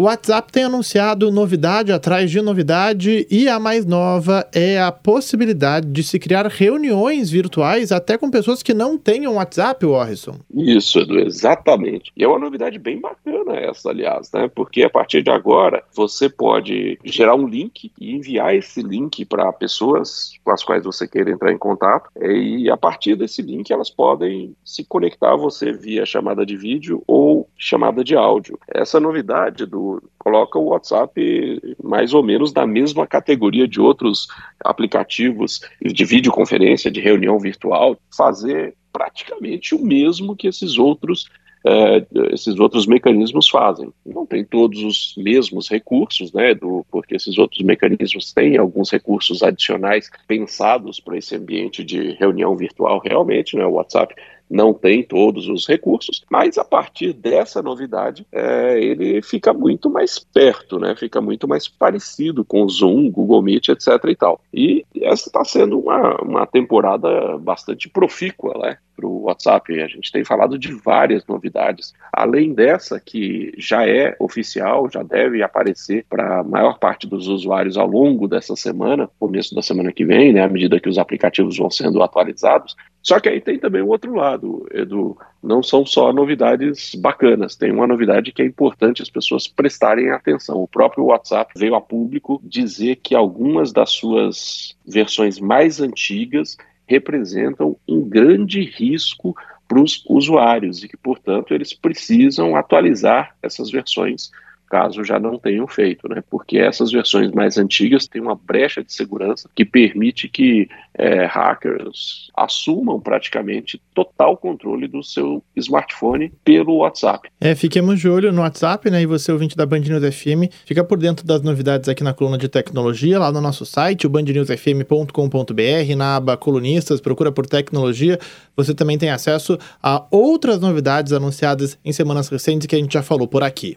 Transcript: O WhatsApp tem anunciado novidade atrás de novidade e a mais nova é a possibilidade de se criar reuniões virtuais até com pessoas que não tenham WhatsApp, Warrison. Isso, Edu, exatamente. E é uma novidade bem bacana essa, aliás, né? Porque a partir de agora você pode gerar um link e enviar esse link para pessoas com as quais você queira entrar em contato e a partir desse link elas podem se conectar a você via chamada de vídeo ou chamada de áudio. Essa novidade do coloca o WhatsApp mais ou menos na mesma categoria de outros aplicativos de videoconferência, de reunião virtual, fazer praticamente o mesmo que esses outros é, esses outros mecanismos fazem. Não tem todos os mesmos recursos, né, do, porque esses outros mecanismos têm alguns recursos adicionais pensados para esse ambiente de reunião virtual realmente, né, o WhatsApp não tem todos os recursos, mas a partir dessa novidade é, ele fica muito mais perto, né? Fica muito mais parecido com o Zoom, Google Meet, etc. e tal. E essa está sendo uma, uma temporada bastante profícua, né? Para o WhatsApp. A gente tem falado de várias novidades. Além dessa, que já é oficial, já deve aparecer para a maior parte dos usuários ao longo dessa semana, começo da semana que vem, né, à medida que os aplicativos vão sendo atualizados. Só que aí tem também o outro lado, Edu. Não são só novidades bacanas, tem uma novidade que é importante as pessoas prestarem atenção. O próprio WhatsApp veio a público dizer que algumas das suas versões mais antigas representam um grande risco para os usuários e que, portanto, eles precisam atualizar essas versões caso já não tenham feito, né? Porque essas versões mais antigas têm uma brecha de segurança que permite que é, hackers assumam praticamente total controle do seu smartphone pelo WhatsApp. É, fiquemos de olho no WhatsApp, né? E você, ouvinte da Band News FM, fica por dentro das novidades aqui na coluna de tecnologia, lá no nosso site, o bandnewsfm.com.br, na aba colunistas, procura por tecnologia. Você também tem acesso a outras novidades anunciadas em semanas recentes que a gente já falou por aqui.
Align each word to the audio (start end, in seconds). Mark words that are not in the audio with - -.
O 0.00 0.04
WhatsApp 0.04 0.50
tem 0.50 0.64
anunciado 0.64 1.30
novidade 1.30 1.92
atrás 1.92 2.30
de 2.30 2.40
novidade 2.40 3.26
e 3.30 3.46
a 3.50 3.60
mais 3.60 3.84
nova 3.84 4.48
é 4.50 4.80
a 4.80 4.90
possibilidade 4.90 5.88
de 5.88 6.02
se 6.02 6.18
criar 6.18 6.46
reuniões 6.46 7.28
virtuais 7.28 7.92
até 7.92 8.16
com 8.16 8.30
pessoas 8.30 8.62
que 8.62 8.72
não 8.72 8.96
tenham 8.96 9.34
WhatsApp, 9.34 9.84
Warrison. 9.84 10.36
Isso, 10.54 11.00
Edu, 11.00 11.18
exatamente. 11.18 12.10
E 12.16 12.24
é 12.24 12.26
uma 12.26 12.38
novidade 12.38 12.78
bem 12.78 12.98
bacana 12.98 13.39
essa, 13.56 13.90
aliás, 13.90 14.30
né? 14.32 14.48
Porque 14.48 14.82
a 14.82 14.90
partir 14.90 15.22
de 15.22 15.30
agora 15.30 15.82
você 15.94 16.28
pode 16.28 16.98
gerar 17.04 17.34
um 17.34 17.46
link 17.46 17.92
e 18.00 18.14
enviar 18.14 18.54
esse 18.54 18.82
link 18.82 19.24
para 19.24 19.52
pessoas 19.52 20.32
com 20.44 20.50
as 20.50 20.62
quais 20.62 20.84
você 20.84 21.06
queira 21.06 21.30
entrar 21.30 21.52
em 21.52 21.58
contato 21.58 22.10
e 22.20 22.70
a 22.70 22.76
partir 22.76 23.16
desse 23.16 23.42
link 23.42 23.70
elas 23.70 23.90
podem 23.90 24.54
se 24.64 24.84
conectar 24.84 25.32
a 25.32 25.36
você 25.36 25.72
via 25.72 26.06
chamada 26.06 26.44
de 26.44 26.56
vídeo 26.56 27.02
ou 27.06 27.48
chamada 27.56 28.02
de 28.04 28.16
áudio. 28.16 28.58
Essa 28.68 29.00
novidade 29.00 29.66
do 29.66 30.02
coloca 30.18 30.58
o 30.58 30.66
WhatsApp 30.66 31.60
mais 31.82 32.12
ou 32.12 32.22
menos 32.22 32.52
na 32.52 32.66
mesma 32.66 33.06
categoria 33.06 33.66
de 33.66 33.80
outros 33.80 34.28
aplicativos 34.62 35.60
de 35.80 36.04
videoconferência, 36.04 36.90
de 36.90 37.00
reunião 37.00 37.38
virtual, 37.38 37.96
fazer 38.14 38.74
praticamente 38.92 39.74
o 39.74 39.82
mesmo 39.82 40.36
que 40.36 40.46
esses 40.46 40.78
outros 40.78 41.28
é, 41.66 42.06
esses 42.32 42.58
outros 42.58 42.86
mecanismos 42.86 43.48
fazem. 43.48 43.92
Não 44.04 44.24
tem 44.26 44.44
todos 44.44 44.82
os 44.82 45.14
mesmos 45.16 45.68
recursos, 45.68 46.32
né, 46.32 46.54
do, 46.54 46.84
porque 46.90 47.16
esses 47.16 47.38
outros 47.38 47.62
mecanismos 47.62 48.32
têm 48.32 48.56
alguns 48.56 48.90
recursos 48.90 49.42
adicionais 49.42 50.10
pensados 50.26 51.00
para 51.00 51.18
esse 51.18 51.36
ambiente 51.36 51.84
de 51.84 52.12
reunião 52.12 52.56
virtual 52.56 53.00
realmente, 53.04 53.56
né, 53.56 53.64
o 53.64 53.72
WhatsApp 53.72 54.14
não 54.50 54.74
tem 54.74 55.04
todos 55.04 55.48
os 55.48 55.66
recursos, 55.66 56.24
mas 56.28 56.58
a 56.58 56.64
partir 56.64 57.12
dessa 57.12 57.62
novidade 57.62 58.26
é, 58.32 58.82
ele 58.82 59.22
fica 59.22 59.52
muito 59.54 59.88
mais 59.88 60.18
perto, 60.18 60.78
né? 60.78 60.96
Fica 60.96 61.20
muito 61.20 61.46
mais 61.46 61.68
parecido 61.68 62.44
com 62.44 62.64
o 62.64 62.68
Zoom, 62.68 63.08
Google 63.10 63.42
Meet, 63.42 63.68
etc. 63.68 63.86
e 64.08 64.16
tal. 64.16 64.40
E 64.52 64.84
essa 65.00 65.28
está 65.28 65.44
sendo 65.44 65.78
uma, 65.78 66.16
uma 66.20 66.46
temporada 66.46 67.38
bastante 67.38 67.88
profícua, 67.88 68.58
né? 68.58 68.78
Para 69.00 69.08
o 69.08 69.22
WhatsApp. 69.22 69.80
A 69.80 69.88
gente 69.88 70.12
tem 70.12 70.22
falado 70.22 70.58
de 70.58 70.72
várias 70.74 71.24
novidades. 71.26 71.94
Além 72.12 72.52
dessa, 72.52 73.00
que 73.00 73.52
já 73.56 73.86
é 73.88 74.14
oficial, 74.20 74.88
já 74.90 75.02
deve 75.02 75.42
aparecer 75.42 76.04
para 76.08 76.40
a 76.40 76.44
maior 76.44 76.78
parte 76.78 77.06
dos 77.06 77.26
usuários 77.26 77.78
ao 77.78 77.86
longo 77.86 78.28
dessa 78.28 78.54
semana, 78.54 79.08
começo 79.18 79.54
da 79.54 79.62
semana 79.62 79.90
que 79.90 80.04
vem, 80.04 80.32
né, 80.32 80.42
à 80.42 80.48
medida 80.48 80.78
que 80.78 80.88
os 80.88 80.98
aplicativos 80.98 81.56
vão 81.56 81.70
sendo 81.70 82.02
atualizados. 82.02 82.76
Só 83.02 83.18
que 83.18 83.30
aí 83.30 83.40
tem 83.40 83.58
também 83.58 83.80
o 83.80 83.88
outro 83.88 84.14
lado, 84.14 84.66
Edu. 84.70 85.16
Não 85.42 85.62
são 85.62 85.86
só 85.86 86.12
novidades 86.12 86.94
bacanas, 86.94 87.56
tem 87.56 87.72
uma 87.72 87.86
novidade 87.86 88.30
que 88.30 88.42
é 88.42 88.44
importante 88.44 89.00
as 89.00 89.08
pessoas 89.08 89.48
prestarem 89.48 90.10
atenção. 90.10 90.62
O 90.62 90.68
próprio 90.68 91.06
WhatsApp 91.06 91.54
veio 91.56 91.74
a 91.74 91.80
público 91.80 92.38
dizer 92.44 92.96
que 92.96 93.14
algumas 93.14 93.72
das 93.72 93.88
suas 93.90 94.76
versões 94.86 95.40
mais 95.40 95.80
antigas 95.80 96.58
representam 96.90 97.76
um 97.86 98.02
grande 98.02 98.62
risco 98.62 99.36
para 99.68 99.80
os 99.80 100.04
usuários 100.08 100.82
e 100.82 100.88
que, 100.88 100.96
portanto, 100.96 101.54
eles 101.54 101.72
precisam 101.72 102.56
atualizar 102.56 103.36
essas 103.40 103.70
versões 103.70 104.32
caso 104.70 105.04
já 105.04 105.18
não 105.18 105.36
tenham 105.36 105.66
feito, 105.66 106.08
né? 106.08 106.22
Porque 106.30 106.56
essas 106.56 106.92
versões 106.92 107.32
mais 107.32 107.58
antigas 107.58 108.06
têm 108.06 108.22
uma 108.22 108.36
brecha 108.36 108.84
de 108.84 108.92
segurança 108.92 109.50
que 109.54 109.64
permite 109.64 110.28
que 110.28 110.68
é, 110.94 111.26
hackers 111.26 112.30
assumam 112.36 113.00
praticamente 113.00 113.82
total 113.92 114.36
controle 114.36 114.86
do 114.86 115.02
seu 115.02 115.42
smartphone 115.56 116.32
pelo 116.44 116.78
WhatsApp. 116.78 117.28
É, 117.40 117.54
fiquemos 117.54 117.98
de 117.98 118.08
olho 118.08 118.32
no 118.32 118.42
WhatsApp, 118.42 118.88
né? 118.88 119.02
E 119.02 119.06
você, 119.06 119.32
ouvinte 119.32 119.56
da 119.56 119.66
Band 119.66 119.80
News 119.80 120.14
FM, 120.14 120.52
fica 120.64 120.84
por 120.84 120.98
dentro 120.98 121.26
das 121.26 121.42
novidades 121.42 121.88
aqui 121.88 122.04
na 122.04 122.14
coluna 122.14 122.38
de 122.38 122.48
tecnologia, 122.48 123.18
lá 123.18 123.32
no 123.32 123.40
nosso 123.40 123.66
site, 123.66 124.06
o 124.06 124.10
bandnewsfm.com.br, 124.10 125.96
na 125.96 126.16
aba 126.16 126.36
colunistas, 126.36 127.00
procura 127.00 127.32
por 127.32 127.46
tecnologia. 127.46 128.18
Você 128.56 128.72
também 128.72 128.96
tem 128.96 129.10
acesso 129.10 129.58
a 129.82 130.06
outras 130.10 130.60
novidades 130.60 131.12
anunciadas 131.12 131.76
em 131.84 131.92
semanas 131.92 132.28
recentes 132.28 132.68
que 132.68 132.76
a 132.76 132.78
gente 132.78 132.92
já 132.92 133.02
falou 133.02 133.26
por 133.26 133.42
aqui. 133.42 133.76